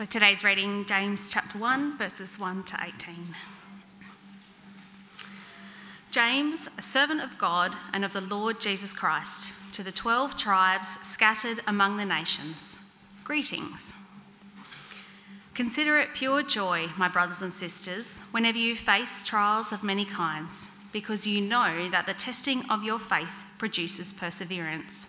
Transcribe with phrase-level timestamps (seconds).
[0.00, 3.34] So today's reading, James chapter 1, verses 1 to 18.
[6.10, 10.98] James, a servant of God and of the Lord Jesus Christ, to the 12 tribes
[11.02, 12.78] scattered among the nations,
[13.24, 13.92] greetings.
[15.52, 20.70] Consider it pure joy, my brothers and sisters, whenever you face trials of many kinds,
[20.94, 25.08] because you know that the testing of your faith produces perseverance.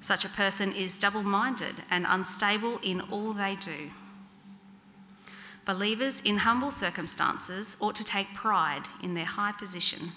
[0.00, 3.90] Such a person is double minded and unstable in all they do.
[5.64, 10.12] Believers in humble circumstances ought to take pride in their high position,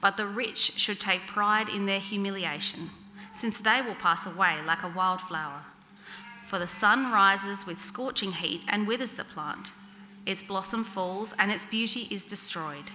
[0.00, 2.90] but the rich should take pride in their humiliation,
[3.32, 5.62] since they will pass away like a wildflower.
[6.48, 9.70] For the sun rises with scorching heat and withers the plant,
[10.26, 12.90] its blossom falls and its beauty is destroyed.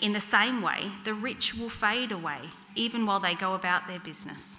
[0.00, 4.00] In the same way, the rich will fade away, even while they go about their
[4.00, 4.58] business.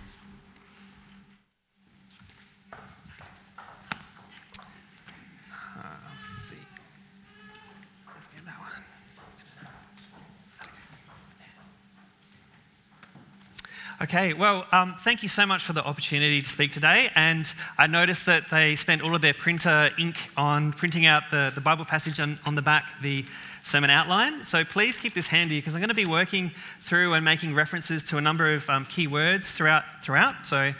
[14.01, 17.11] Okay, well, um, thank you so much for the opportunity to speak today.
[17.13, 21.51] And I noticed that they spent all of their printer ink on printing out the,
[21.53, 23.23] the Bible passage on, on the back, the
[23.61, 24.43] sermon outline.
[24.43, 28.03] So please keep this handy because I'm going to be working through and making references
[28.05, 29.83] to a number of um, key words throughout.
[30.01, 30.47] throughout.
[30.47, 30.73] So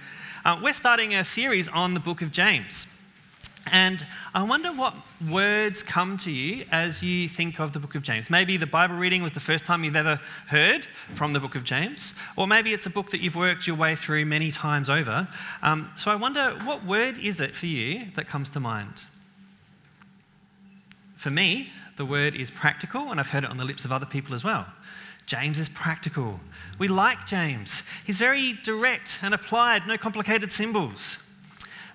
[0.43, 2.87] uh, we're starting a series on the book of James.
[3.67, 4.95] And I wonder what
[5.29, 8.29] words come to you as you think of the book of James.
[8.29, 11.63] Maybe the Bible reading was the first time you've ever heard from the book of
[11.63, 15.27] James, or maybe it's a book that you've worked your way through many times over.
[15.61, 19.03] Um, so I wonder what word is it for you that comes to mind?
[21.15, 24.07] For me, the word is practical, and I've heard it on the lips of other
[24.07, 24.65] people as well.
[25.27, 26.39] James is practical.
[26.77, 27.83] We like James.
[28.05, 31.19] He's very direct and applied, no complicated symbols.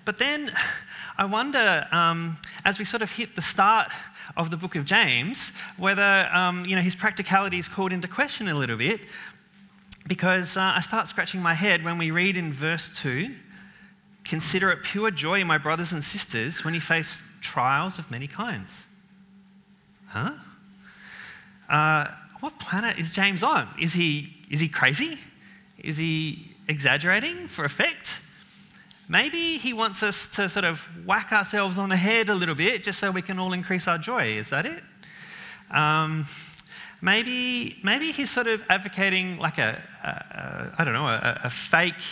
[0.07, 0.53] But then
[1.17, 3.91] I wonder, um, as we sort of hit the start
[4.37, 8.47] of the book of James, whether um, you know, his practicality is called into question
[8.47, 9.01] a little bit,
[10.07, 13.35] because uh, I start scratching my head when we read in verse 2
[14.23, 18.85] Consider it pure joy, my brothers and sisters, when you face trials of many kinds.
[20.07, 20.31] Huh?
[21.67, 22.05] Uh,
[22.39, 23.67] what planet is James on?
[23.77, 25.17] Is he, is he crazy?
[25.77, 28.21] Is he exaggerating for effect?
[29.09, 32.83] Maybe he wants us to sort of whack ourselves on the head a little bit
[32.83, 34.23] just so we can all increase our joy.
[34.23, 34.83] Is that it?
[35.71, 36.25] Um,
[37.01, 41.49] maybe, maybe he's sort of advocating like a, a, a I don't know, a, a
[41.49, 42.03] fake,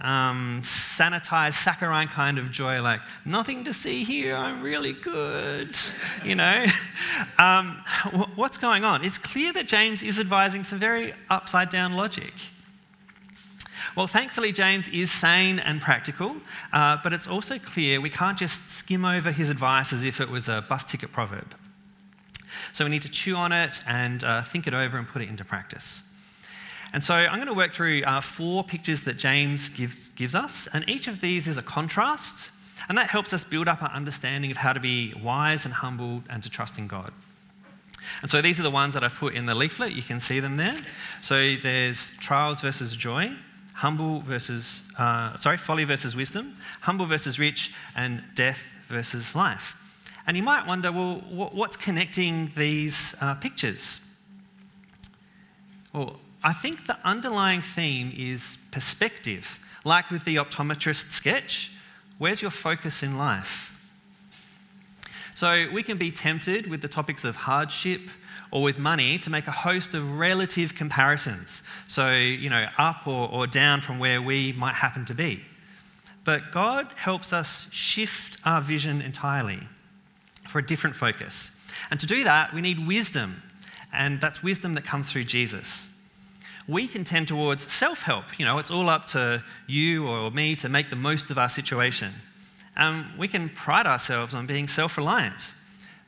[0.00, 5.76] um, sanitized, saccharine kind of joy, like nothing to see here, I'm really good,
[6.24, 6.66] you know?
[7.40, 7.82] um,
[8.36, 9.04] what's going on?
[9.04, 12.34] It's clear that James is advising some very upside down logic.
[13.96, 16.36] Well, thankfully, James is sane and practical,
[16.70, 20.28] uh, but it's also clear we can't just skim over his advice as if it
[20.28, 21.54] was a bus ticket proverb.
[22.74, 25.30] So we need to chew on it and uh, think it over and put it
[25.30, 26.02] into practice.
[26.92, 30.68] And so I'm going to work through uh, four pictures that James gives, gives us,
[30.74, 32.50] and each of these is a contrast,
[32.90, 36.22] and that helps us build up our understanding of how to be wise and humble
[36.28, 37.12] and to trust in God.
[38.20, 39.92] And so these are the ones that I've put in the leaflet.
[39.92, 40.76] You can see them there.
[41.22, 43.34] So there's trials versus joy,
[43.76, 49.76] humble versus, uh, sorry, folly versus wisdom, humble versus rich, and death versus life.
[50.26, 54.00] And you might wonder, well, what's connecting these uh, pictures?
[55.92, 59.60] Well, I think the underlying theme is perspective.
[59.84, 61.70] Like with the optometrist sketch,
[62.18, 63.75] where's your focus in life?
[65.36, 68.00] So we can be tempted with the topics of hardship
[68.50, 71.62] or with money to make a host of relative comparisons.
[71.88, 75.42] So, you know, up or, or down from where we might happen to be.
[76.24, 79.60] But God helps us shift our vision entirely
[80.48, 81.50] for a different focus.
[81.90, 83.42] And to do that, we need wisdom.
[83.92, 85.90] And that's wisdom that comes through Jesus.
[86.66, 88.24] We can tend towards self help.
[88.38, 91.50] You know, it's all up to you or me to make the most of our
[91.50, 92.14] situation.
[92.76, 95.54] And we can pride ourselves on being self reliant.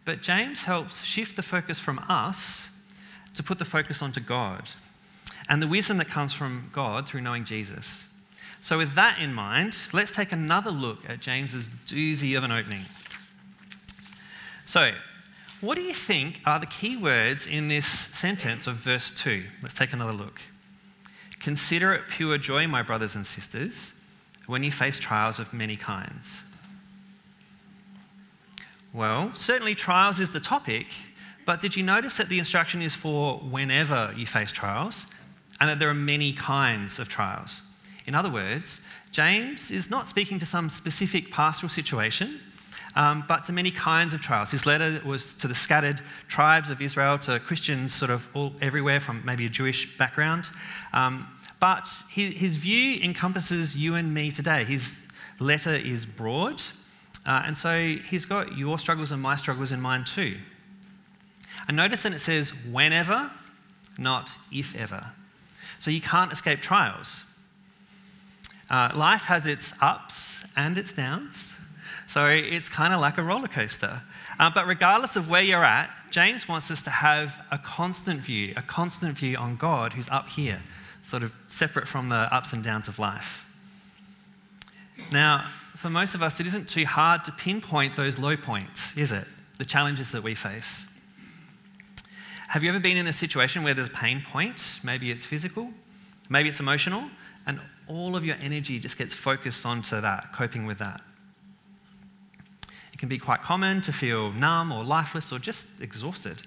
[0.05, 2.71] But James helps shift the focus from us
[3.35, 4.71] to put the focus onto God
[5.49, 8.09] and the wisdom that comes from God through knowing Jesus.
[8.61, 12.87] So, with that in mind, let's take another look at James's doozy of an opening.
[14.65, 14.93] So,
[15.61, 19.45] what do you think are the key words in this sentence of verse 2?
[19.63, 20.41] Let's take another look.
[21.41, 23.93] Consider it pure joy, my brothers and sisters,
[24.47, 26.43] when you face trials of many kinds.
[28.93, 30.87] Well, certainly trials is the topic,
[31.45, 35.07] but did you notice that the instruction is for whenever you face trials
[35.61, 37.63] and that there are many kinds of trials?
[38.07, 38.81] In other words,
[39.11, 42.41] James is not speaking to some specific pastoral situation,
[42.97, 44.51] um, but to many kinds of trials.
[44.51, 49.01] His letter was to the scattered tribes of Israel, to Christians sort of all everywhere
[49.01, 50.49] from maybe a Jewish background.
[50.95, 51.29] Um,
[51.61, 54.65] but his, his view encompasses you and me today.
[54.65, 55.07] His
[55.39, 56.63] letter is broad,
[57.29, 60.39] uh, and so he's got your struggles and my struggles in mind too.
[61.69, 63.31] And notice that it says whenever,
[63.99, 65.09] not if ever.
[65.79, 67.25] So you can't escape trials.
[68.71, 71.55] Uh, life has its ups and its downs.
[72.07, 74.01] So it's kind of like a roller coaster.
[74.41, 78.55] Uh, but regardless of where you're at, James wants us to have a constant view,
[78.57, 80.63] a constant view on God who's up here,
[81.03, 83.45] sort of separate from the ups and downs of life.
[85.13, 85.47] Now,
[85.79, 89.25] for most of us, it isn't too hard to pinpoint those low points, is it?
[89.59, 90.93] The challenges that we face.
[92.49, 94.81] Have you ever been in a situation where there's a pain point?
[94.83, 95.71] Maybe it's physical,
[96.29, 97.05] maybe it's emotional,
[97.47, 101.01] and all of your energy just gets focused onto that, coping with that.
[102.93, 106.43] It can be quite common to feel numb or lifeless or just exhausted.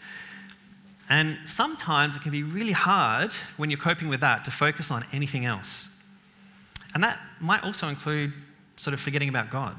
[1.09, 5.05] And sometimes it can be really hard when you're coping with that to focus on
[5.13, 5.87] anything else.
[6.93, 8.33] And that might also include
[8.81, 9.75] sort of forgetting about God.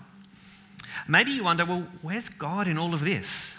[1.09, 3.57] Maybe you wonder, well, where's God in all of this?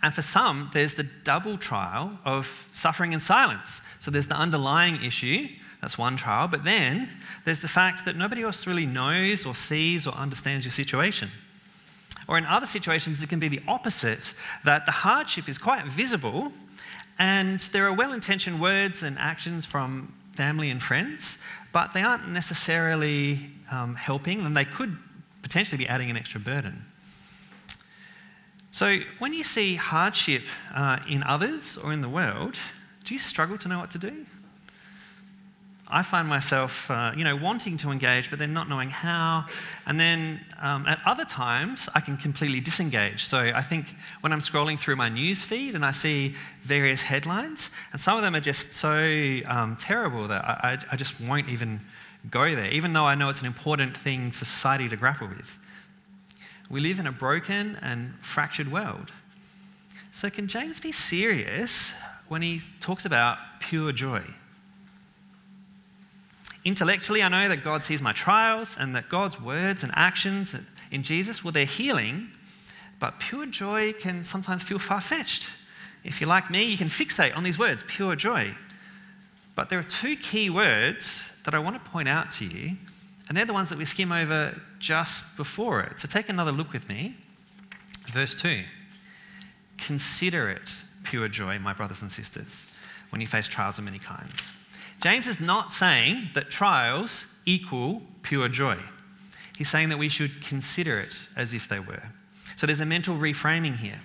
[0.00, 3.82] And for some, there's the double trial of suffering in silence.
[3.98, 5.48] So there's the underlying issue
[5.82, 6.46] that's one trial.
[6.46, 7.08] But then
[7.44, 11.28] there's the fact that nobody else really knows or sees or understands your situation.
[12.28, 16.52] Or in other situations, it can be the opposite that the hardship is quite visible
[17.18, 21.42] and there are well intentioned words and actions from family and friends,
[21.72, 24.96] but they aren't necessarily um, helping and they could
[25.42, 26.84] potentially be adding an extra burden.
[28.70, 32.56] So, when you see hardship uh, in others or in the world,
[33.02, 34.26] do you struggle to know what to do?
[35.90, 39.46] I find myself, uh, you know, wanting to engage, but then not knowing how.
[39.86, 43.24] And then um, at other times, I can completely disengage.
[43.24, 47.70] So I think when I'm scrolling through my news feed and I see various headlines,
[47.92, 51.48] and some of them are just so um, terrible that I, I, I just won't
[51.48, 51.80] even
[52.30, 55.56] go there, even though I know it's an important thing for society to grapple with.
[56.68, 59.10] We live in a broken and fractured world.
[60.12, 61.92] So, can James be serious
[62.28, 64.22] when he talks about pure joy?
[66.68, 70.54] Intellectually, I know that God sees my trials and that God's words and actions
[70.90, 72.28] in Jesus, well, they're healing,
[73.00, 75.48] but pure joy can sometimes feel far fetched.
[76.04, 78.54] If you're like me, you can fixate on these words, pure joy.
[79.54, 82.76] But there are two key words that I want to point out to you,
[83.28, 85.98] and they're the ones that we skim over just before it.
[85.98, 87.14] So take another look with me.
[88.08, 88.62] Verse 2
[89.78, 92.66] Consider it pure joy, my brothers and sisters,
[93.08, 94.52] when you face trials of many kinds.
[95.00, 98.76] James is not saying that trials equal pure joy.
[99.56, 102.02] He's saying that we should consider it as if they were.
[102.56, 104.00] So there's a mental reframing here.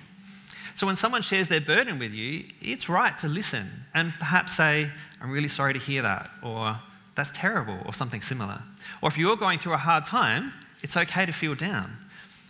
[0.76, 4.92] So when someone shares their burden with you, it's right to listen and perhaps say,
[5.22, 6.80] I'm really sorry to hear that, or
[7.16, 8.62] that's terrible, or something similar.
[9.02, 11.96] Or if you're going through a hard time, it's okay to feel down.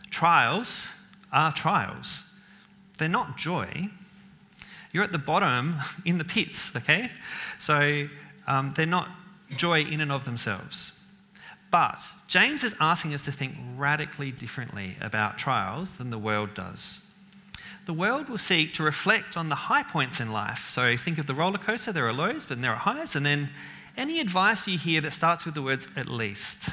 [0.10, 0.88] Trials
[1.32, 2.24] are trials,
[2.98, 3.90] they're not joy.
[4.94, 7.12] You're at the bottom in the pits, okay?
[7.60, 8.08] So
[8.48, 9.10] um, they're not
[9.56, 10.92] joy in and of themselves.
[11.72, 17.00] But James is asking us to think radically differently about trials than the world does.
[17.86, 20.68] the world will seek to reflect on the high points in life.
[20.70, 23.16] So think of the roller coaster, there are lows, but there are highs.
[23.16, 23.50] And then
[23.98, 26.70] any advice you hear that starts with the words at least.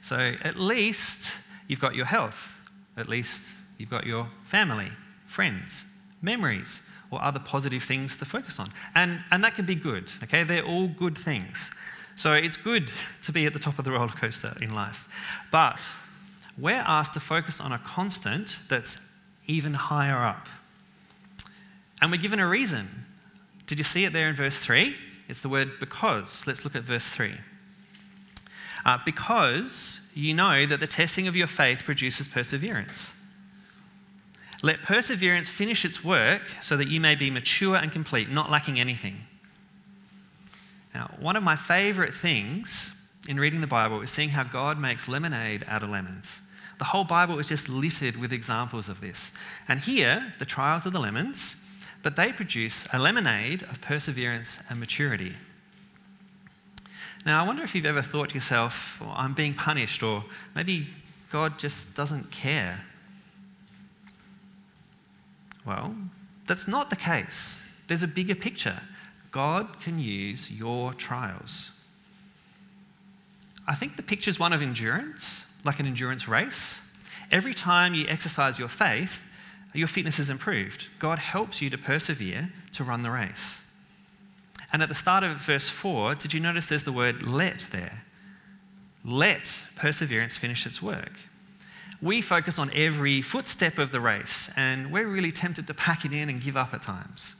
[0.00, 1.32] So at least
[1.66, 2.58] you've got your health,
[2.96, 4.90] at least you've got your family,
[5.26, 5.84] friends,
[6.22, 8.68] memories, or other positive things to focus on.
[8.94, 10.44] And, and that can be good, okay?
[10.44, 11.70] They're all good things.
[12.16, 12.90] So it's good
[13.22, 15.08] to be at the top of the roller coaster in life.
[15.50, 15.84] But
[16.56, 18.98] we're asked to focus on a constant that's
[19.46, 20.48] even higher up.
[22.00, 22.88] And we're given a reason.
[23.66, 24.94] Did you see it there in verse 3?
[25.28, 26.46] It's the word because.
[26.46, 27.32] Let's look at verse 3.
[28.84, 33.14] Uh, because you know that the testing of your faith produces perseverance.
[34.64, 38.80] Let perseverance finish its work so that you may be mature and complete, not lacking
[38.80, 39.18] anything.
[40.94, 45.06] Now, one of my favorite things in reading the Bible is seeing how God makes
[45.06, 46.40] lemonade out of lemons.
[46.78, 49.32] The whole Bible is just littered with examples of this.
[49.68, 51.56] And here, the trials of the lemons,
[52.02, 55.34] but they produce a lemonade of perseverance and maturity.
[57.26, 60.86] Now, I wonder if you've ever thought to yourself, well, I'm being punished, or maybe
[61.28, 62.80] God just doesn't care.
[65.66, 65.94] Well,
[66.46, 67.62] that's not the case.
[67.86, 68.80] There's a bigger picture.
[69.30, 71.72] God can use your trials.
[73.66, 76.82] I think the picture is one of endurance like an endurance race.
[77.32, 79.24] Every time you exercise your faith,
[79.72, 80.88] your fitness is improved.
[80.98, 83.62] God helps you to persevere to run the race.
[84.72, 88.04] And at the start of verse 4, did you notice there's the word let there?
[89.04, 91.12] Let perseverance finish its work.
[92.02, 96.12] We focus on every footstep of the race, and we're really tempted to pack it
[96.12, 97.36] in and give up at times.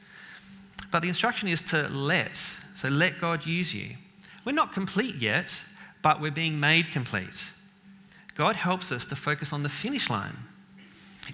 [0.90, 2.37] But the instruction is to let,
[2.75, 3.96] so let God use you.
[4.44, 5.64] We're not complete yet,
[6.02, 7.50] but we're being made complete.
[8.37, 10.37] God helps us to focus on the finish line.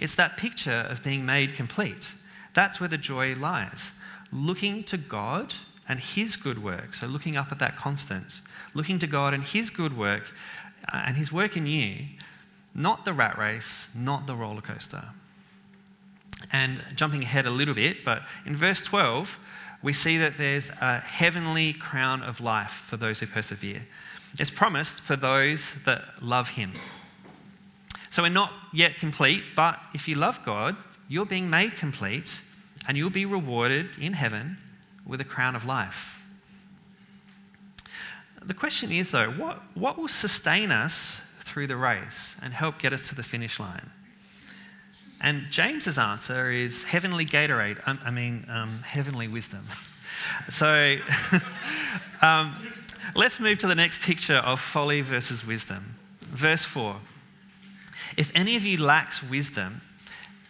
[0.01, 2.15] It's that picture of being made complete.
[2.55, 3.93] That's where the joy lies.
[4.33, 5.55] Looking to God
[5.89, 6.95] and His good work.
[6.95, 8.43] So, looking up at that constant,
[8.75, 10.33] looking to God and His good work
[10.93, 12.07] uh, and His work in you,
[12.75, 15.05] not the rat race, not the roller coaster.
[16.53, 19.39] And jumping ahead a little bit, but in verse 12,
[19.83, 23.87] we see that there's a heavenly crown of life for those who persevere.
[24.39, 26.73] It's promised for those that love Him.
[28.11, 30.77] So we're not yet complete, but if you love God,
[31.09, 32.41] you're being made complete
[32.87, 34.59] and you'll be rewarded in heaven
[35.07, 36.23] with a crown of life.
[38.43, 41.21] The question is, though, what, what will sustain us
[41.51, 43.91] through the race and help get us to the finish line?
[45.21, 49.65] And James's answer is heavenly Gatorade, um, I mean, um, heavenly wisdom.
[50.51, 50.97] So,
[52.23, 52.55] um,
[53.15, 55.95] Let's move to the next picture of folly versus wisdom.
[56.21, 56.97] Verse 4
[58.17, 59.81] If any of you lacks wisdom,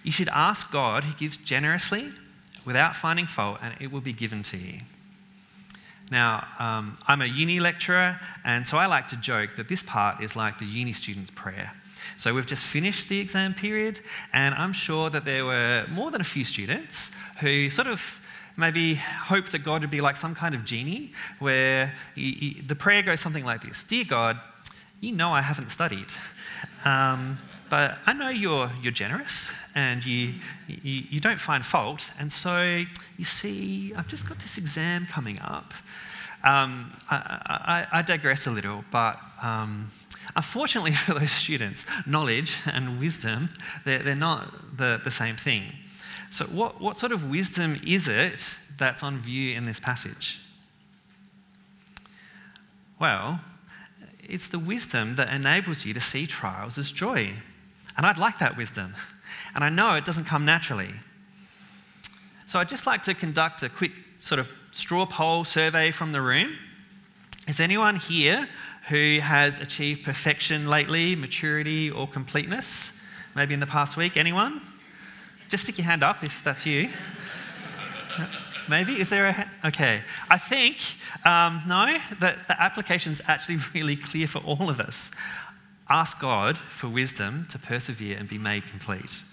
[0.03, 2.11] you should ask God, who gives generously
[2.65, 4.81] without finding fault, and it will be given to you.
[6.11, 10.21] Now, um, I'm a uni lecturer, and so I like to joke that this part
[10.21, 11.73] is like the uni student's prayer.
[12.17, 14.01] So we've just finished the exam period,
[14.33, 18.21] and I'm sure that there were more than a few students who sort of
[18.57, 22.75] maybe hope that God would be like some kind of genie where he, he, the
[22.75, 24.39] prayer goes something like this Dear God,
[25.01, 26.09] you know I haven't studied.
[26.85, 27.39] Um,
[27.71, 30.35] but I know you're, you're generous and you,
[30.67, 32.11] you, you, don't find fault.
[32.19, 32.83] And so,
[33.17, 35.73] you see, I've just got this exam coming up.
[36.43, 39.91] Um, I, I, I, digress a little, but um,
[40.35, 43.51] unfortunately for those students, knowledge and wisdom,
[43.85, 45.63] they're, they're not the, the same thing.
[46.31, 50.41] So, what, what sort of wisdom is it that's on view in this passage?
[52.99, 53.41] Well,
[54.29, 57.35] it's the wisdom that enables you to see trials as joy.
[57.97, 58.95] And I'd like that wisdom.
[59.53, 60.91] And I know it doesn't come naturally.
[62.47, 66.23] So I'd just like to conduct a quick sort of straw poll survey from the
[66.23, 66.57] room.
[67.49, 68.49] Is anyone here
[68.89, 72.97] who has achieved perfection lately, maturity, or completeness?
[73.35, 74.17] Maybe in the past week?
[74.17, 74.61] Anyone?
[75.49, 76.89] Just stick your hand up if that's you.
[78.69, 79.01] Maybe?
[79.01, 79.69] Is there a?
[79.69, 80.03] Okay.
[80.29, 80.77] I think,
[81.25, 85.11] um, no, that the application's actually really clear for all of us.
[85.91, 89.25] Ask God for wisdom to persevere and be made complete.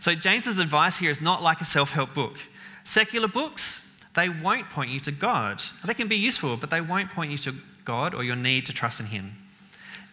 [0.00, 2.38] So, James's advice here is not like a self help book.
[2.84, 5.62] Secular books, they won't point you to God.
[5.84, 7.54] They can be useful, but they won't point you to
[7.84, 9.36] God or your need to trust in Him.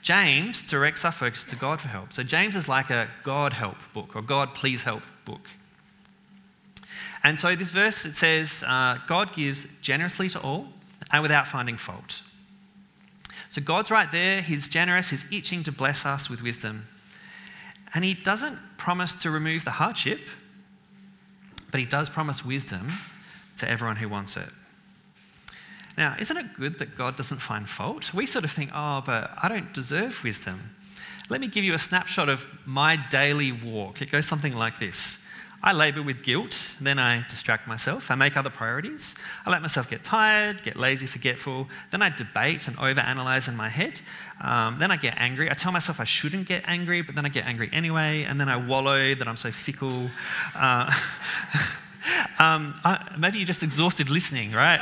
[0.01, 2.13] James directs our focus to God for help.
[2.13, 5.49] So James is like a God help book or God please help book.
[7.23, 10.67] And so this verse it says, uh, God gives generously to all
[11.11, 12.21] and without finding fault.
[13.49, 16.87] So God's right there, He's generous, He's itching to bless us with wisdom.
[17.93, 20.19] And he doesn't promise to remove the hardship,
[21.71, 22.93] but he does promise wisdom
[23.57, 24.49] to everyone who wants it.
[25.97, 28.13] Now, isn't it good that God doesn't find fault?
[28.13, 30.75] We sort of think, oh, but I don't deserve wisdom.
[31.29, 34.01] Let me give you a snapshot of my daily walk.
[34.01, 35.23] It goes something like this
[35.61, 38.09] I labour with guilt, then I distract myself.
[38.11, 39.13] I make other priorities.
[39.45, 41.67] I let myself get tired, get lazy, forgetful.
[41.91, 43.99] Then I debate and overanalyze in my head.
[44.41, 45.51] Um, then I get angry.
[45.51, 48.23] I tell myself I shouldn't get angry, but then I get angry anyway.
[48.23, 50.09] And then I wallow that I'm so fickle.
[50.55, 50.89] Uh,
[52.39, 54.79] um, I, maybe you're just exhausted listening, right?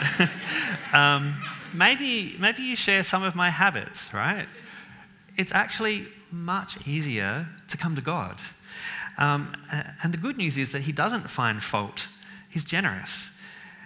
[0.93, 1.33] um,
[1.73, 4.45] maybe, maybe you share some of my habits, right?
[5.37, 8.37] It's actually much easier to come to God.
[9.17, 9.53] Um,
[10.03, 12.09] and the good news is that he doesn't find fault,
[12.49, 13.31] he's generous.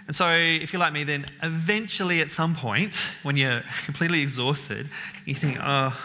[0.06, 4.88] And so, if you're like me, then eventually at some point, when you're completely exhausted,
[5.24, 5.96] you think, oh,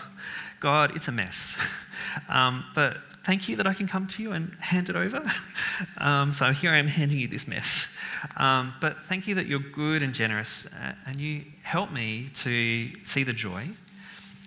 [0.59, 1.57] God, it's a mess.
[2.29, 5.23] Um, but thank you that I can come to you and hand it over.
[5.99, 7.95] Um, so here I am handing you this mess.
[8.37, 12.91] Um, but thank you that you're good and generous uh, and you help me to
[13.03, 13.69] see the joy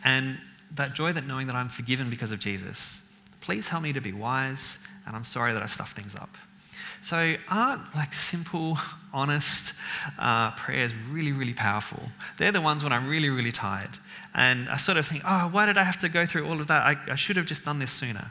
[0.04, 0.38] and
[0.74, 3.08] that joy that knowing that I'm forgiven because of Jesus.
[3.50, 6.36] Please help me to be wise, and I'm sorry that I stuff things up.
[7.02, 8.78] So, aren't like simple,
[9.12, 9.74] honest
[10.20, 12.00] uh, prayers really, really powerful?
[12.36, 13.90] They're the ones when I'm really, really tired.
[14.36, 16.68] And I sort of think, oh, why did I have to go through all of
[16.68, 16.86] that?
[16.86, 18.30] I, I should have just done this sooner.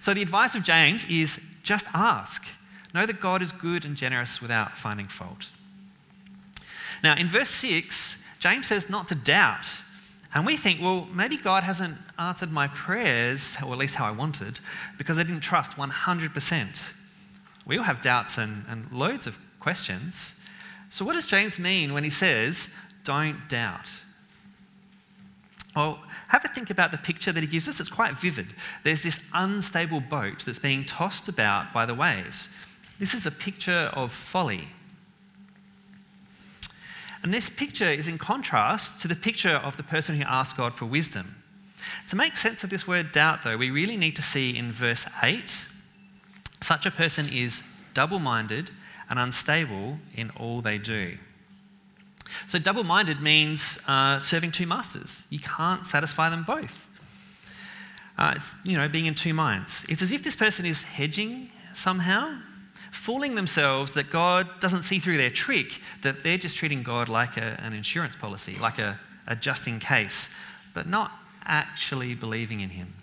[0.00, 2.46] So, the advice of James is just ask.
[2.94, 5.50] Know that God is good and generous without finding fault.
[7.04, 9.82] Now, in verse 6, James says not to doubt
[10.34, 14.10] and we think, well, maybe God hasn't answered my prayers, or at least how I
[14.10, 14.60] wanted,
[14.98, 16.92] because I didn't trust 100%.
[17.64, 20.34] We all have doubts and, and loads of questions.
[20.88, 24.02] So, what does James mean when he says, don't doubt?
[25.74, 27.80] Well, have a think about the picture that he gives us.
[27.80, 28.54] It's quite vivid.
[28.82, 32.48] There's this unstable boat that's being tossed about by the waves.
[32.98, 34.68] This is a picture of folly.
[37.26, 40.76] And this picture is in contrast to the picture of the person who asks God
[40.76, 41.42] for wisdom.
[42.06, 45.08] To make sense of this word doubt, though, we really need to see in verse
[45.24, 45.66] 8
[46.60, 48.70] such a person is double minded
[49.10, 51.18] and unstable in all they do.
[52.46, 55.24] So, double minded means uh, serving two masters.
[55.28, 56.88] You can't satisfy them both.
[58.16, 59.84] Uh, it's, you know, being in two minds.
[59.88, 62.38] It's as if this person is hedging somehow
[62.96, 67.36] fooling themselves that God doesn't see through their trick, that they're just treating God like
[67.36, 70.30] a, an insurance policy, like a, a just in case,
[70.74, 71.12] but not
[71.44, 72.94] actually believing in Him.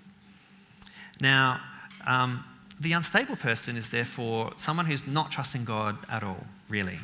[1.21, 1.61] Now,
[2.05, 2.43] um,
[2.79, 6.99] the unstable person is therefore someone who's not trusting God at all, really.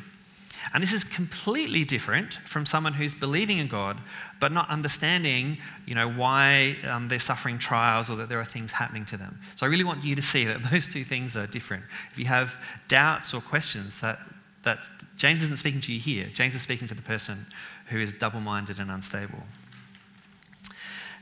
[0.72, 3.98] And this is completely different from someone who's believing in God
[4.40, 8.72] but not understanding, you know, why um, they're suffering trials or that there are things
[8.72, 9.38] happening to them.
[9.54, 11.84] So I really want you to see that those two things are different.
[12.10, 12.56] If you have
[12.88, 14.18] doubts or questions, that,
[14.62, 14.78] that
[15.16, 16.26] James isn't speaking to you here.
[16.32, 17.46] James is speaking to the person
[17.86, 19.42] who is double-minded and unstable.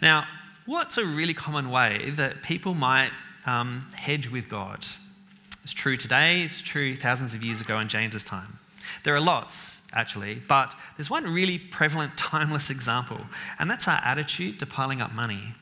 [0.00, 0.26] Now,
[0.66, 3.10] what's a really common way that people might
[3.46, 4.86] um, hedge with God?
[5.64, 8.58] It's true today, it's true thousands of years ago in James's time.
[9.04, 13.20] There are lots, actually, but there's one really prevalent, timeless example,
[13.58, 15.54] and that's our attitude to piling up money.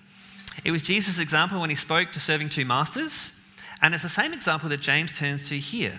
[0.64, 3.40] It was Jesus' example when he spoke to serving two masters,
[3.82, 5.98] and it's the same example that James turns to here.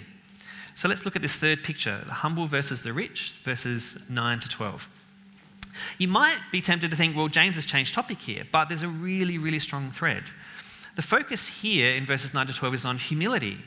[0.75, 4.49] So let's look at this third picture the humble versus the rich, verses 9 to
[4.49, 4.89] 12.
[5.97, 8.87] You might be tempted to think, well, James has changed topic here, but there's a
[8.87, 10.31] really, really strong thread.
[10.95, 13.57] The focus here in verses 9 to 12 is on humility.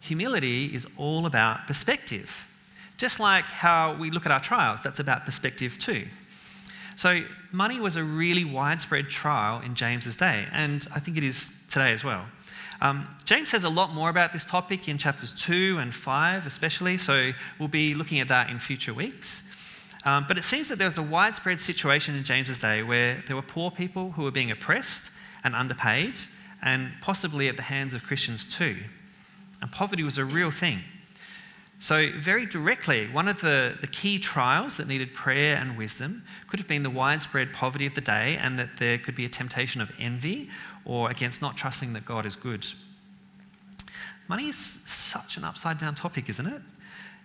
[0.00, 2.46] Humility is all about perspective.
[2.96, 6.06] Just like how we look at our trials, that's about perspective too.
[6.96, 11.52] So, money was a really widespread trial in James's day, and I think it is
[11.68, 12.24] today as well.
[12.80, 16.96] Um, James says a lot more about this topic in chapters 2 and 5, especially,
[16.96, 19.42] so we'll be looking at that in future weeks.
[20.04, 23.36] Um, but it seems that there was a widespread situation in James's day where there
[23.36, 25.10] were poor people who were being oppressed
[25.42, 26.18] and underpaid,
[26.62, 28.76] and possibly at the hands of Christians too.
[29.60, 30.80] And poverty was a real thing.
[31.78, 36.58] So, very directly, one of the, the key trials that needed prayer and wisdom could
[36.58, 39.82] have been the widespread poverty of the day, and that there could be a temptation
[39.82, 40.48] of envy
[40.86, 42.66] or against not trusting that God is good.
[44.26, 46.62] Money is such an upside down topic, isn't it?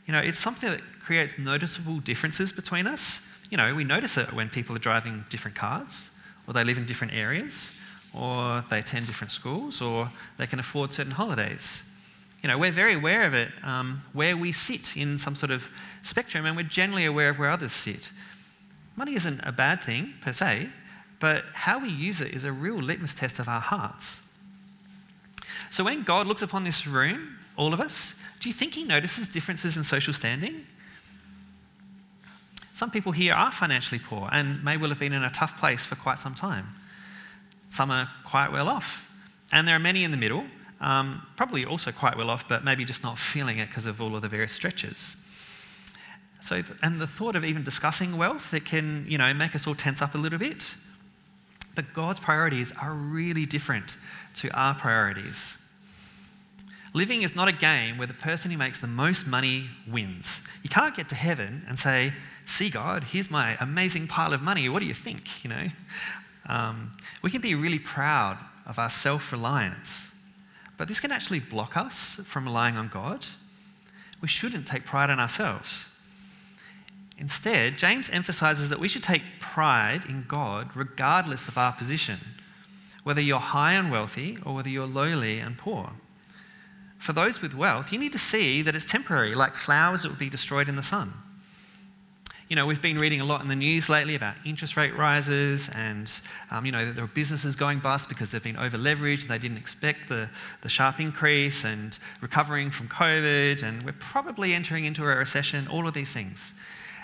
[0.05, 3.25] You know, it's something that creates noticeable differences between us.
[3.49, 6.09] You know, we notice it when people are driving different cars,
[6.45, 7.71] or they live in different areas,
[8.13, 11.90] or they attend different schools, or they can afford certain holidays
[12.41, 15.69] you know, we're very aware of it um, where we sit in some sort of
[16.01, 18.12] spectrum, and we're generally aware of where others sit.
[18.95, 20.69] Money isn't a bad thing per se,
[21.19, 24.21] but how we use it is a real litmus test of our hearts.
[25.69, 29.27] So when God looks upon this room, all of us, do you think he notices
[29.27, 30.65] differences in social standing?
[32.73, 35.86] Some people here are financially poor and may well have been in a tough place
[35.86, 36.67] for quite some time.
[37.69, 39.10] Some are quite well off.
[39.51, 40.45] And there are many in the middle,
[40.82, 44.15] um, probably also quite well off, but maybe just not feeling it because of all
[44.15, 45.15] of the various stretches.
[46.41, 49.76] So, and the thought of even discussing wealth, it can, you know, make us all
[49.76, 50.76] tense up a little bit.
[51.76, 53.98] But God's priorities are really different
[54.36, 55.63] to our priorities.
[56.94, 60.46] Living is not a game where the person who makes the most money wins.
[60.63, 62.13] You can't get to heaven and say,
[62.46, 64.67] see, God, here's my amazing pile of money.
[64.67, 65.44] What do you think?
[65.44, 65.67] You know,
[66.48, 66.91] um,
[67.22, 70.11] we can be really proud of our self reliance,
[70.82, 73.28] but this can actually block us from relying on God.
[74.20, 75.88] We shouldn't take pride in ourselves.
[77.20, 82.17] Instead, James emphasizes that we should take pride in God regardless of our position,
[83.04, 85.91] whether you're high and wealthy or whether you're lowly and poor.
[86.98, 90.15] For those with wealth, you need to see that it's temporary, like flowers that will
[90.15, 91.13] be destroyed in the sun
[92.51, 95.69] you know, we've been reading a lot in the news lately about interest rate rises
[95.69, 96.19] and,
[96.51, 99.37] um, you know, there are businesses going bust because they've been over leveraged and they
[99.37, 105.01] didn't expect the, the sharp increase and recovering from COVID and we're probably entering into
[105.01, 106.53] a recession, all of these things.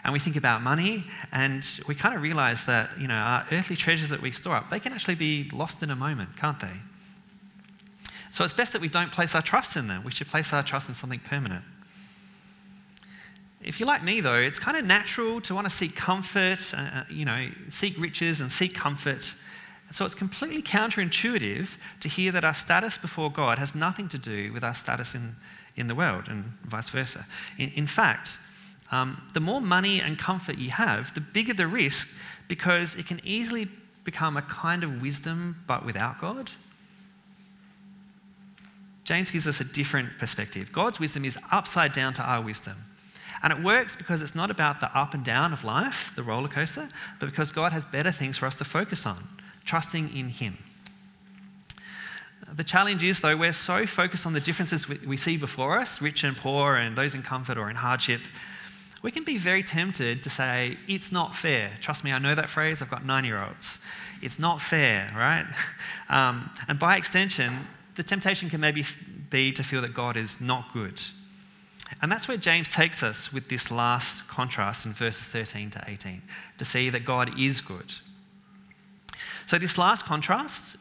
[0.03, 3.77] And we think about money and we kind of realize that, you know, our earthly
[3.77, 6.81] treasures that we store up, they can actually be lost in a moment, can't they?
[8.31, 10.03] So it's best that we don't place our trust in them.
[10.03, 11.63] We should place our trust in something permanent.
[13.67, 16.77] If you're like me, though, it's kind of natural to want to seek comfort, uh,
[16.77, 19.33] uh, you know, seek riches and seek comfort.
[19.91, 24.53] so it's completely counterintuitive to hear that our status before God has nothing to do
[24.53, 25.35] with our status in,
[25.75, 27.25] in the world and vice versa.
[27.57, 28.39] In, in fact,
[28.89, 33.19] um, the more money and comfort you have, the bigger the risk because it can
[33.25, 33.67] easily
[34.05, 36.51] become a kind of wisdom but without God.
[39.03, 40.71] James gives us a different perspective.
[40.71, 42.77] God's wisdom is upside down to our wisdom.
[43.43, 46.47] And it works because it's not about the up and down of life, the roller
[46.47, 49.27] coaster, but because God has better things for us to focus on,
[49.65, 50.57] trusting in Him.
[52.51, 56.23] The challenge is, though, we're so focused on the differences we see before us, rich
[56.23, 58.21] and poor, and those in comfort or in hardship,
[59.03, 61.71] we can be very tempted to say, it's not fair.
[61.81, 62.81] Trust me, I know that phrase.
[62.81, 63.83] I've got nine year olds.
[64.21, 65.45] It's not fair, right?
[66.09, 68.85] Um, and by extension, the temptation can maybe
[69.29, 71.01] be to feel that God is not good
[72.01, 76.21] and that's where James takes us with this last contrast in verses 13 to 18
[76.57, 77.93] to see that God is good.
[79.45, 80.77] So, this last contrast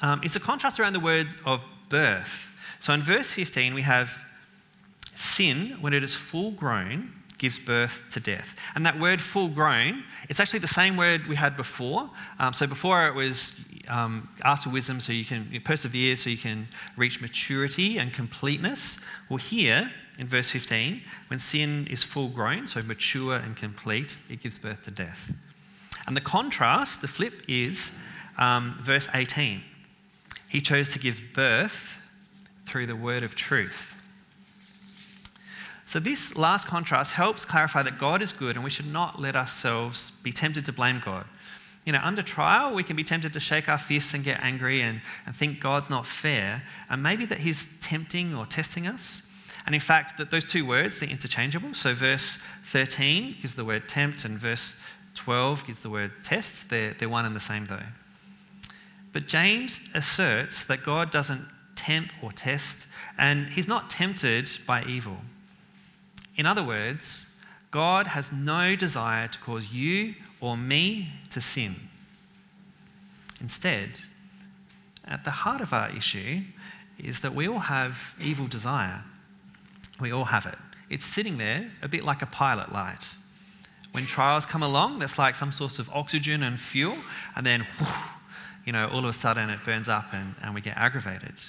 [0.00, 2.50] um, is a contrast around the word of birth.
[2.78, 4.16] So, in verse 15, we have
[5.14, 8.56] sin, when it is full grown, gives birth to death.
[8.76, 12.08] And that word full grown, it's actually the same word we had before.
[12.38, 16.36] Um, so, before it was um, ask for wisdom so you can persevere, so you
[16.36, 18.98] can reach maturity and completeness.
[19.28, 24.40] Well, here, in verse 15, when sin is full grown, so mature and complete, it
[24.40, 25.32] gives birth to death.
[26.06, 27.92] And the contrast, the flip, is
[28.38, 29.62] um, verse 18.
[30.48, 31.98] He chose to give birth
[32.66, 33.90] through the word of truth.
[35.86, 39.36] So, this last contrast helps clarify that God is good and we should not let
[39.36, 41.26] ourselves be tempted to blame God.
[41.84, 44.80] You know, under trial, we can be tempted to shake our fists and get angry
[44.80, 49.28] and, and think God's not fair, and maybe that He's tempting or testing us.
[49.66, 51.74] And in fact, that those two words, they're interchangeable.
[51.74, 54.78] So verse 13 gives the word tempt, and verse
[55.14, 56.70] 12 gives the word test.
[56.70, 57.80] They're, they're one and the same, though.
[59.12, 61.46] But James asserts that God doesn't
[61.76, 65.18] tempt or test, and he's not tempted by evil.
[66.36, 67.26] In other words,
[67.70, 71.76] God has no desire to cause you or me to sin.
[73.40, 74.00] Instead,
[75.06, 76.42] at the heart of our issue
[76.98, 79.04] is that we all have evil desire.
[80.00, 80.58] We all have it.
[80.90, 83.16] It's sitting there a bit like a pilot light.
[83.92, 86.96] When trials come along, that's like some source of oxygen and fuel,
[87.36, 87.66] and then,
[88.66, 91.40] you know, all of a sudden it burns up and, and we get aggravated.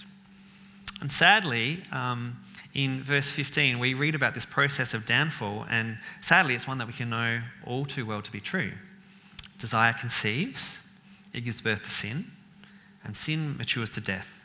[1.02, 2.38] And sadly, um,
[2.74, 6.88] in verse 15, we read about this process of downfall, and sadly, it's one that
[6.88, 8.74] we can know all too well to be true.
[9.58, 10.86] Desire conceives,
[11.34, 12.32] it gives birth to sin,
[13.04, 14.42] and sin matures to death.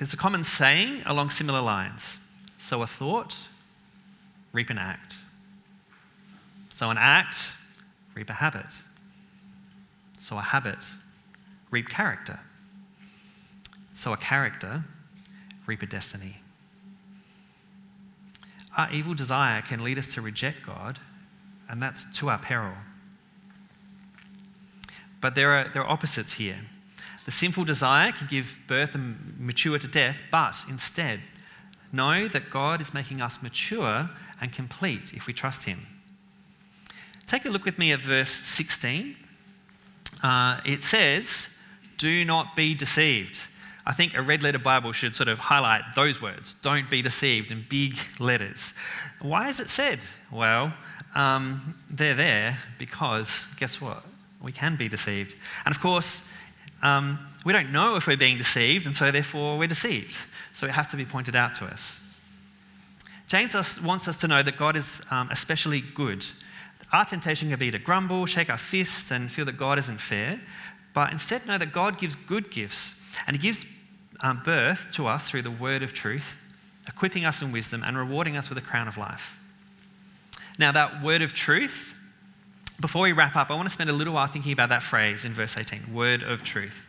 [0.00, 2.20] There's a common saying along similar lines
[2.56, 3.36] sow a thought,
[4.50, 5.18] reap an act.
[6.70, 7.52] Sow an act,
[8.14, 8.80] reap a habit.
[10.18, 10.92] Sow a habit,
[11.70, 12.40] reap character.
[13.92, 14.84] Sow a character,
[15.66, 16.38] reap a destiny.
[18.78, 20.98] Our evil desire can lead us to reject God,
[21.68, 22.72] and that's to our peril.
[25.20, 26.60] But there are, there are opposites here.
[27.30, 31.20] The sinful desire can give birth and mature to death, but instead,
[31.92, 35.86] know that God is making us mature and complete if we trust Him.
[37.26, 39.14] Take a look with me at verse 16.
[40.24, 41.56] Uh, it says,
[41.98, 43.42] Do not be deceived.
[43.86, 47.52] I think a red letter Bible should sort of highlight those words, don't be deceived,
[47.52, 48.74] in big letters.
[49.20, 50.00] Why is it said?
[50.32, 50.74] Well,
[51.14, 54.02] um, they're there because guess what?
[54.42, 55.36] We can be deceived.
[55.64, 56.26] And of course,
[56.82, 60.16] um, we don't know if we're being deceived, and so therefore we're deceived.
[60.52, 62.00] So it has to be pointed out to us.
[63.28, 66.26] James wants us to know that God is um, especially good.
[66.92, 70.40] Our temptation can be to grumble, shake our fists, and feel that God isn't fair,
[70.92, 73.64] but instead know that God gives good gifts, and He gives
[74.22, 76.36] um, birth to us through the word of truth,
[76.88, 79.38] equipping us in wisdom, and rewarding us with a crown of life.
[80.58, 81.98] Now, that word of truth,
[82.80, 85.24] before we wrap up, I want to spend a little while thinking about that phrase
[85.24, 86.86] in verse 18 word of truth.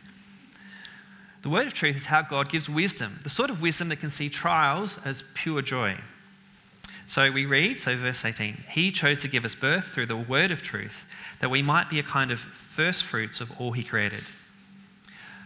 [1.42, 4.10] The word of truth is how God gives wisdom, the sort of wisdom that can
[4.10, 5.96] see trials as pure joy.
[7.06, 10.50] So we read, so verse 18, He chose to give us birth through the word
[10.50, 11.04] of truth,
[11.40, 14.22] that we might be a kind of first fruits of all He created.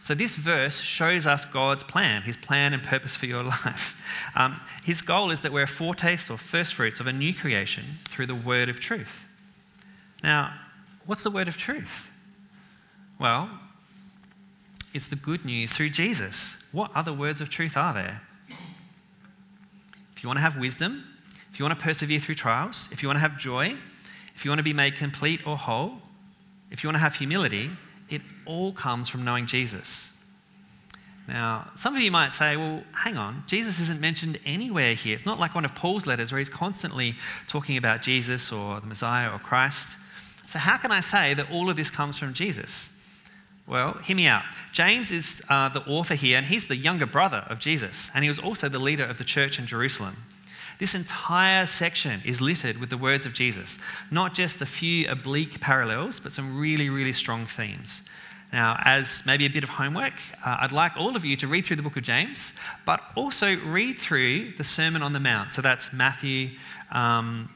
[0.03, 4.01] So, this verse shows us God's plan, his plan and purpose for your life.
[4.37, 7.85] Um, his goal is that we're a foretaste or first fruits of a new creation
[8.05, 9.26] through the word of truth.
[10.23, 10.55] Now,
[11.05, 12.11] what's the word of truth?
[13.19, 13.51] Well,
[14.93, 16.63] it's the good news through Jesus.
[16.73, 18.23] What other words of truth are there?
[20.17, 21.05] If you want to have wisdom,
[21.53, 23.77] if you want to persevere through trials, if you want to have joy,
[24.35, 26.03] if you want to be made complete or whole,
[26.71, 27.71] if you want to have humility,
[28.11, 30.13] it all comes from knowing Jesus.
[31.29, 35.15] Now, some of you might say, well, hang on, Jesus isn't mentioned anywhere here.
[35.15, 37.17] It's not like one of Paul's letters where he's constantly
[37.49, 39.97] talking about Jesus or the Messiah or Christ.
[40.47, 42.93] So, how can I say that all of this comes from Jesus?
[43.67, 44.45] Well, hear me out.
[44.73, 48.29] James is uh, the author here, and he's the younger brother of Jesus, and he
[48.29, 50.17] was also the leader of the church in Jerusalem.
[50.79, 53.79] This entire section is littered with the words of Jesus,
[54.11, 58.03] not just a few oblique parallels, but some really, really strong themes.
[58.53, 60.13] Now, as maybe a bit of homework,
[60.45, 62.53] uh, I'd like all of you to read through the book of James,
[62.85, 65.53] but also read through the Sermon on the Mount.
[65.53, 66.51] So that's Matthew
[66.93, 67.49] um,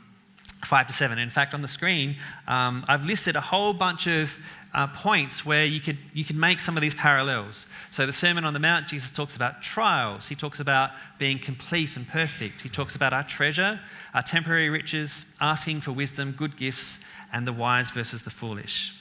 [0.64, 1.18] 5 to 7.
[1.18, 4.38] In fact, on the screen, um, I've listed a whole bunch of
[4.72, 7.66] uh, points where you could, you could make some of these parallels.
[7.90, 10.28] So, the Sermon on the Mount, Jesus talks about trials.
[10.28, 12.60] He talks about being complete and perfect.
[12.60, 13.80] He talks about our treasure,
[14.14, 17.00] our temporary riches, asking for wisdom, good gifts,
[17.32, 18.94] and the wise versus the foolish.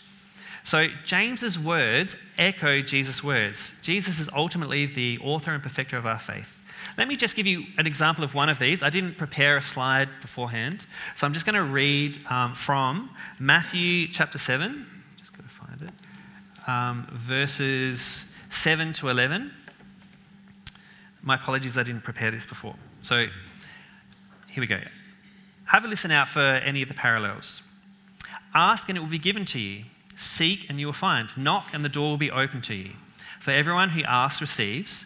[0.63, 3.75] So, James's words echo Jesus' words.
[3.81, 6.58] Jesus is ultimately the author and perfecter of our faith.
[6.99, 8.83] Let me just give you an example of one of these.
[8.83, 10.85] I didn't prepare a slide beforehand,
[11.15, 13.09] so I'm just going to read um, from
[13.39, 14.85] Matthew chapter 7,
[15.17, 19.49] just got to find it, um, verses 7 to 11.
[21.23, 22.75] My apologies, I didn't prepare this before.
[22.99, 23.27] So
[24.49, 24.81] here we go.
[25.67, 27.61] Have a listen out for any of the parallels.
[28.53, 29.85] Ask and it will be given to you.
[30.17, 31.29] Seek and you will find.
[31.37, 32.91] Knock and the door will be open to you.
[33.39, 35.05] For everyone who asks receives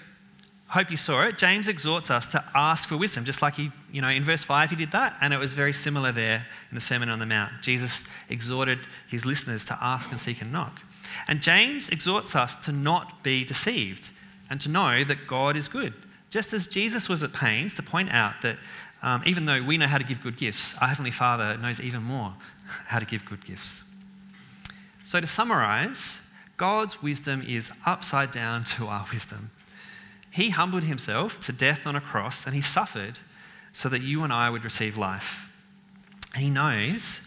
[0.71, 1.37] hope you saw it.
[1.37, 4.69] James exhorts us to ask for wisdom, just like he, you know, in verse 5
[4.69, 7.51] he did that, and it was very similar there in the Sermon on the Mount.
[7.61, 8.79] Jesus exhorted
[9.09, 10.81] his listeners to ask and seek and knock.
[11.27, 14.11] And James exhorts us to not be deceived
[14.49, 15.93] and to know that God is good.
[16.29, 18.57] Just as Jesus was at pains to point out that
[19.03, 22.01] um, even though we know how to give good gifts, our Heavenly Father knows even
[22.01, 22.33] more
[22.87, 23.83] how to give good gifts.
[25.03, 26.21] So, to summarize,
[26.55, 29.51] God's wisdom is upside down to our wisdom.
[30.31, 33.19] He humbled himself to death on a cross and he suffered
[33.73, 35.51] so that you and I would receive life.
[36.35, 37.21] He knows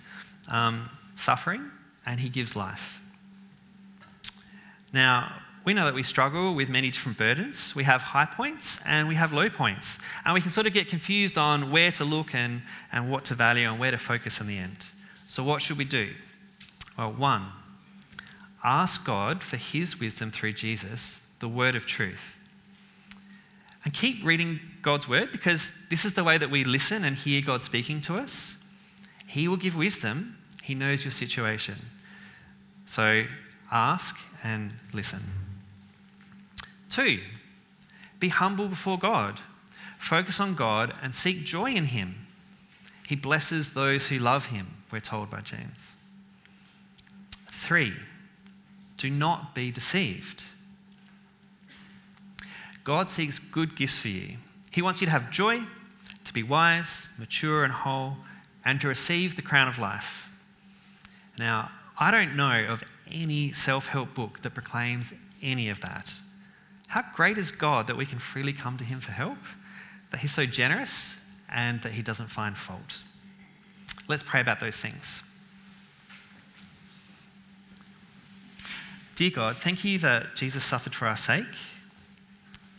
[0.48, 1.70] um, suffering
[2.06, 3.00] and he gives life.
[4.92, 5.32] Now,
[5.64, 7.74] we know that we struggle with many different burdens.
[7.74, 9.98] We have high points and we have low points.
[10.24, 12.62] And we can sort of get confused on where to look and,
[12.92, 14.90] and what to value and where to focus in the end.
[15.26, 16.10] So, what should we do?
[16.98, 17.46] Well, one,
[18.62, 22.38] ask God for his wisdom through Jesus, the word of truth.
[23.84, 27.42] And keep reading God's word because this is the way that we listen and hear
[27.42, 28.62] God speaking to us.
[29.26, 31.76] He will give wisdom, He knows your situation.
[32.86, 33.24] So
[33.70, 35.20] ask and listen.
[36.88, 37.20] Two,
[38.20, 39.40] be humble before God.
[39.98, 42.26] Focus on God and seek joy in Him.
[43.08, 45.96] He blesses those who love Him, we're told by James.
[47.50, 47.94] Three,
[48.96, 50.44] do not be deceived.
[52.84, 54.36] God seeks good gifts for you.
[54.70, 55.60] He wants you to have joy,
[56.24, 58.18] to be wise, mature, and whole,
[58.64, 60.28] and to receive the crown of life.
[61.38, 66.20] Now, I don't know of any self help book that proclaims any of that.
[66.88, 69.38] How great is God that we can freely come to Him for help,
[70.10, 72.98] that He's so generous, and that He doesn't find fault.
[74.08, 75.22] Let's pray about those things.
[79.14, 81.46] Dear God, thank you that Jesus suffered for our sake,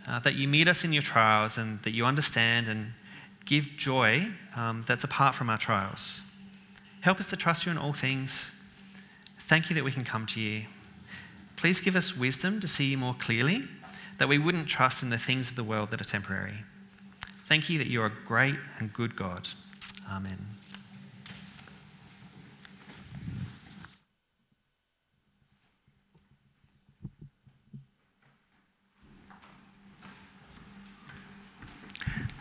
[0.08, 2.94] uh, that you meet us in your trials, and that you understand and
[3.46, 6.22] give joy um, that's apart from our trials.
[7.02, 8.52] Help us to trust you in all things.
[9.42, 10.66] Thank you that we can come to you.
[11.56, 13.64] Please give us wisdom to see you more clearly,
[14.18, 16.64] that we wouldn't trust in the things of the world that are temporary.
[17.46, 19.48] Thank you that you are a great and good God.
[20.10, 20.55] Amen.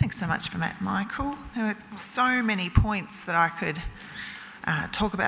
[0.04, 1.34] Thanks so much for that, Michael.
[1.54, 3.80] There were so many points that I could
[4.66, 5.22] uh, talk about